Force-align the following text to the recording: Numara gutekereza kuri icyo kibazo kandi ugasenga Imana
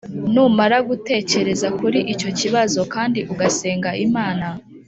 Numara 0.33 0.77
gutekereza 0.89 1.67
kuri 1.79 1.99
icyo 2.13 2.29
kibazo 2.39 2.79
kandi 2.93 3.19
ugasenga 3.33 3.89
Imana 4.05 4.47